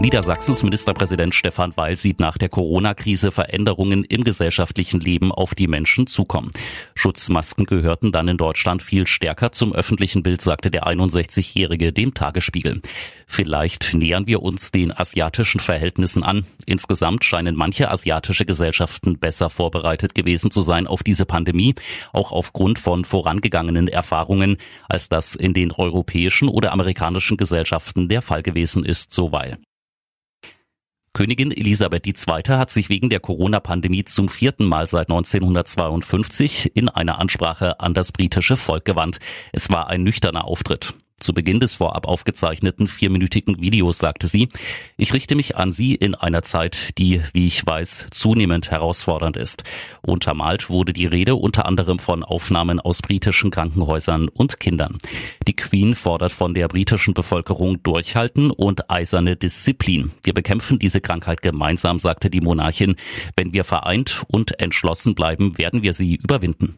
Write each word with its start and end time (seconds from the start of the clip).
Niedersachsens 0.00 0.62
Ministerpräsident 0.62 1.34
Stefan 1.34 1.72
Weil 1.74 1.96
sieht 1.96 2.20
nach 2.20 2.38
der 2.38 2.48
Corona-Krise 2.48 3.32
Veränderungen 3.32 4.04
im 4.04 4.22
gesellschaftlichen 4.22 5.00
Leben 5.00 5.32
auf 5.32 5.56
die 5.56 5.66
Menschen 5.66 6.06
zukommen. 6.06 6.52
Schutzmasken 6.94 7.66
gehörten 7.66 8.12
dann 8.12 8.28
in 8.28 8.36
Deutschland 8.36 8.80
viel 8.80 9.08
stärker 9.08 9.50
zum 9.50 9.72
öffentlichen 9.74 10.22
Bild, 10.22 10.40
sagte 10.40 10.70
der 10.70 10.86
61-Jährige 10.86 11.92
dem 11.92 12.14
Tagesspiegel. 12.14 12.80
Vielleicht 13.26 13.92
nähern 13.92 14.28
wir 14.28 14.42
uns 14.42 14.70
den 14.70 14.96
asiatischen 14.96 15.58
Verhältnissen 15.58 16.22
an. 16.22 16.46
Insgesamt 16.64 17.24
scheinen 17.24 17.56
manche 17.56 17.90
asiatische 17.90 18.46
Gesellschaften 18.46 19.18
besser 19.18 19.50
vorbereitet 19.50 20.14
gewesen 20.14 20.52
zu 20.52 20.60
sein 20.60 20.86
auf 20.86 21.02
diese 21.02 21.26
Pandemie, 21.26 21.74
auch 22.12 22.30
aufgrund 22.30 22.78
von 22.78 23.04
vorangegangenen 23.04 23.88
Erfahrungen, 23.88 24.58
als 24.88 25.08
das 25.08 25.34
in 25.34 25.54
den 25.54 25.72
europäischen 25.72 26.48
oder 26.48 26.72
amerikanischen 26.72 27.36
Gesellschaften 27.36 28.08
der 28.08 28.22
Fall 28.22 28.44
gewesen 28.44 28.84
ist, 28.84 29.12
so 29.12 29.32
Weil. 29.32 29.58
Königin 31.18 31.50
Elisabeth 31.50 32.06
II. 32.06 32.42
hat 32.56 32.70
sich 32.70 32.90
wegen 32.90 33.10
der 33.10 33.18
Corona-Pandemie 33.18 34.04
zum 34.04 34.28
vierten 34.28 34.64
Mal 34.64 34.86
seit 34.86 35.10
1952 35.10 36.76
in 36.76 36.88
einer 36.88 37.18
Ansprache 37.18 37.80
an 37.80 37.92
das 37.92 38.12
britische 38.12 38.56
Volk 38.56 38.84
gewandt. 38.84 39.18
Es 39.50 39.68
war 39.68 39.88
ein 39.88 40.04
nüchterner 40.04 40.44
Auftritt. 40.44 40.94
Zu 41.20 41.34
Beginn 41.34 41.58
des 41.58 41.74
vorab 41.74 42.06
aufgezeichneten 42.06 42.86
vierminütigen 42.86 43.60
Videos 43.60 43.98
sagte 43.98 44.28
sie, 44.28 44.48
ich 44.96 45.12
richte 45.12 45.34
mich 45.34 45.56
an 45.56 45.72
Sie 45.72 45.94
in 45.94 46.14
einer 46.14 46.42
Zeit, 46.42 46.96
die, 46.96 47.20
wie 47.32 47.46
ich 47.46 47.66
weiß, 47.66 48.06
zunehmend 48.10 48.70
herausfordernd 48.70 49.36
ist. 49.36 49.64
Untermalt 50.02 50.70
wurde 50.70 50.92
die 50.92 51.06
Rede 51.06 51.34
unter 51.34 51.66
anderem 51.66 51.98
von 51.98 52.22
Aufnahmen 52.22 52.78
aus 52.78 53.02
britischen 53.02 53.50
Krankenhäusern 53.50 54.28
und 54.28 54.60
Kindern. 54.60 54.98
Die 55.46 55.56
Queen 55.56 55.96
fordert 55.96 56.32
von 56.32 56.54
der 56.54 56.68
britischen 56.68 57.14
Bevölkerung 57.14 57.82
Durchhalten 57.82 58.50
und 58.50 58.90
eiserne 58.90 59.34
Disziplin. 59.36 60.12
Wir 60.22 60.34
bekämpfen 60.34 60.78
diese 60.78 61.00
Krankheit 61.00 61.42
gemeinsam, 61.42 61.98
sagte 61.98 62.30
die 62.30 62.40
Monarchin. 62.40 62.94
Wenn 63.36 63.52
wir 63.52 63.64
vereint 63.64 64.22
und 64.28 64.60
entschlossen 64.60 65.16
bleiben, 65.16 65.58
werden 65.58 65.82
wir 65.82 65.94
sie 65.94 66.14
überwinden. 66.14 66.76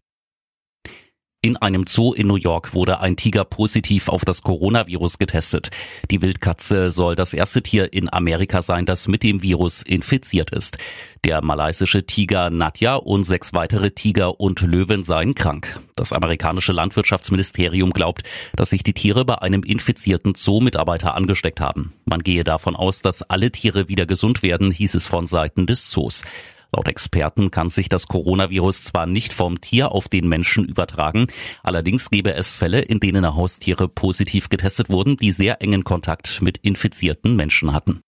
In 1.43 1.57
einem 1.57 1.87
Zoo 1.87 2.13
in 2.13 2.27
New 2.27 2.35
York 2.35 2.75
wurde 2.75 2.99
ein 2.99 3.15
Tiger 3.15 3.45
positiv 3.45 4.09
auf 4.09 4.23
das 4.23 4.43
Coronavirus 4.43 5.17
getestet. 5.17 5.71
Die 6.11 6.21
Wildkatze 6.21 6.91
soll 6.91 7.15
das 7.15 7.33
erste 7.33 7.63
Tier 7.63 7.91
in 7.93 8.13
Amerika 8.13 8.61
sein, 8.61 8.85
das 8.85 9.07
mit 9.07 9.23
dem 9.23 9.41
Virus 9.41 9.81
infiziert 9.81 10.51
ist. 10.51 10.77
Der 11.23 11.43
malaysische 11.43 12.05
Tiger 12.05 12.51
Nadja 12.51 12.93
und 12.93 13.23
sechs 13.23 13.53
weitere 13.53 13.89
Tiger 13.89 14.39
und 14.39 14.61
Löwen 14.61 15.03
seien 15.03 15.33
krank. 15.33 15.79
Das 15.95 16.13
amerikanische 16.13 16.73
Landwirtschaftsministerium 16.73 17.89
glaubt, 17.89 18.21
dass 18.55 18.69
sich 18.69 18.83
die 18.83 18.93
Tiere 18.93 19.25
bei 19.25 19.41
einem 19.41 19.63
infizierten 19.63 20.35
Zoo-Mitarbeiter 20.35 21.15
angesteckt 21.15 21.59
haben. 21.59 21.93
Man 22.05 22.21
gehe 22.21 22.43
davon 22.43 22.75
aus, 22.75 23.01
dass 23.01 23.23
alle 23.23 23.49
Tiere 23.51 23.87
wieder 23.87 24.05
gesund 24.05 24.43
werden, 24.43 24.69
hieß 24.69 24.93
es 24.93 25.07
von 25.07 25.25
Seiten 25.25 25.65
des 25.65 25.89
Zoos. 25.89 26.23
Laut 26.73 26.87
Experten 26.87 27.51
kann 27.51 27.69
sich 27.69 27.89
das 27.89 28.07
Coronavirus 28.07 28.85
zwar 28.85 29.05
nicht 29.05 29.33
vom 29.33 29.59
Tier 29.59 29.91
auf 29.91 30.07
den 30.07 30.27
Menschen 30.29 30.65
übertragen, 30.65 31.27
allerdings 31.63 32.09
gäbe 32.09 32.33
es 32.33 32.55
Fälle, 32.55 32.81
in 32.81 32.99
denen 32.99 33.35
Haustiere 33.35 33.89
positiv 33.89 34.49
getestet 34.49 34.89
wurden, 34.89 35.17
die 35.17 35.33
sehr 35.33 35.61
engen 35.61 35.83
Kontakt 35.83 36.41
mit 36.41 36.57
infizierten 36.57 37.35
Menschen 37.35 37.73
hatten. 37.73 38.01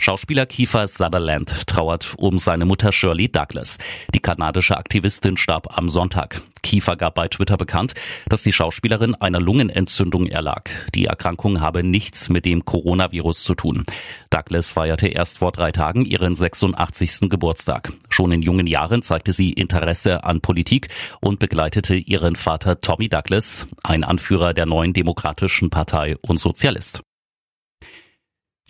Schauspieler 0.00 0.46
Kiefer 0.46 0.86
Sutherland 0.86 1.66
trauert 1.66 2.14
um 2.18 2.38
seine 2.38 2.64
Mutter 2.64 2.92
Shirley 2.92 3.30
Douglas. 3.30 3.78
Die 4.14 4.20
kanadische 4.20 4.76
Aktivistin 4.76 5.36
starb 5.36 5.76
am 5.76 5.88
Sonntag. 5.88 6.40
Kiefer 6.62 6.96
gab 6.96 7.14
bei 7.14 7.28
Twitter 7.28 7.56
bekannt, 7.56 7.94
dass 8.28 8.42
die 8.42 8.52
Schauspielerin 8.52 9.14
einer 9.14 9.40
Lungenentzündung 9.40 10.26
erlag. 10.26 10.70
Die 10.94 11.06
Erkrankung 11.06 11.60
habe 11.60 11.82
nichts 11.82 12.28
mit 12.28 12.44
dem 12.44 12.64
Coronavirus 12.64 13.44
zu 13.44 13.54
tun. 13.54 13.84
Douglas 14.30 14.72
feierte 14.72 15.08
erst 15.08 15.38
vor 15.38 15.52
drei 15.52 15.70
Tagen 15.70 16.04
ihren 16.04 16.34
86. 16.34 17.28
Geburtstag. 17.28 17.92
Schon 18.08 18.32
in 18.32 18.42
jungen 18.42 18.66
Jahren 18.66 19.02
zeigte 19.02 19.32
sie 19.32 19.52
Interesse 19.52 20.24
an 20.24 20.40
Politik 20.40 20.88
und 21.20 21.38
begleitete 21.38 21.94
ihren 21.94 22.36
Vater 22.36 22.80
Tommy 22.80 23.08
Douglas, 23.08 23.66
ein 23.82 24.04
Anführer 24.04 24.54
der 24.54 24.66
neuen 24.66 24.92
Demokratischen 24.92 25.70
Partei 25.70 26.16
und 26.22 26.38
Sozialist. 26.38 27.02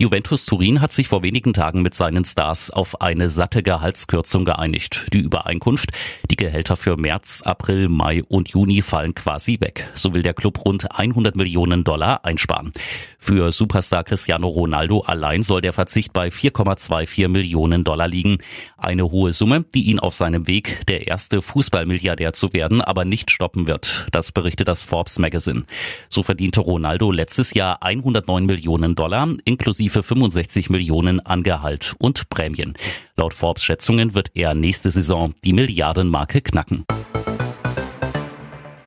Juventus 0.01 0.45
Turin 0.45 0.79
hat 0.79 0.93
sich 0.93 1.09
vor 1.09 1.23
wenigen 1.23 1.51
Tagen 1.51 1.81
mit 1.81 1.93
seinen 1.93 2.23
Stars 2.23 2.71
auf 2.71 3.01
eine 3.01 3.27
satte 3.27 3.61
Gehaltskürzung 3.61 4.45
geeinigt. 4.45 5.07
Die 5.11 5.19
Übereinkunft, 5.19 5.89
die 6.31 6.37
Gehälter 6.37 6.77
für 6.77 6.95
März, 6.95 7.41
April, 7.41 7.89
Mai 7.89 8.23
und 8.23 8.47
Juni 8.47 8.81
fallen 8.81 9.13
quasi 9.13 9.57
weg. 9.59 9.89
So 9.95 10.13
will 10.13 10.21
der 10.21 10.33
Club 10.33 10.63
rund 10.63 10.89
100 10.97 11.35
Millionen 11.35 11.83
Dollar 11.83 12.23
einsparen. 12.23 12.71
Für 13.17 13.51
Superstar 13.51 14.05
Cristiano 14.05 14.47
Ronaldo 14.47 15.01
allein 15.01 15.43
soll 15.43 15.59
der 15.59 15.73
Verzicht 15.73 16.13
bei 16.13 16.29
4,24 16.29 17.27
Millionen 17.27 17.83
Dollar 17.83 18.07
liegen. 18.07 18.37
Eine 18.77 19.11
hohe 19.11 19.33
Summe, 19.33 19.65
die 19.75 19.83
ihn 19.83 19.99
auf 19.99 20.13
seinem 20.13 20.47
Weg, 20.47 20.79
der 20.87 21.07
erste 21.07 21.41
Fußballmilliardär 21.41 22.31
zu 22.31 22.53
werden, 22.53 22.79
aber 22.79 23.03
nicht 23.03 23.31
stoppen 23.31 23.67
wird. 23.67 24.07
Das 24.13 24.31
berichtet 24.31 24.69
das 24.69 24.85
Forbes 24.85 25.19
Magazine. 25.19 25.65
So 26.07 26.23
verdiente 26.23 26.61
Ronaldo 26.61 27.11
letztes 27.11 27.53
Jahr 27.53 27.83
109 27.83 28.45
Millionen 28.45 28.95
Dollar 28.95 29.27
inklusive 29.43 29.88
inklusive 29.89 30.03
65 30.03 30.69
Millionen 30.69 31.19
an 31.25 31.41
Gehalt 31.41 31.95
und 31.97 32.29
Prämien. 32.29 32.75
Laut 33.15 33.33
Forbes 33.33 33.63
Schätzungen 33.63 34.13
wird 34.13 34.31
er 34.35 34.53
nächste 34.53 34.91
Saison 34.91 35.33
die 35.43 35.53
Milliardenmarke 35.53 36.41
knacken. 36.41 36.85